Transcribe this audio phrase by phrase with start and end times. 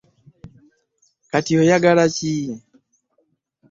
[1.31, 2.33] Kati oyagala ki?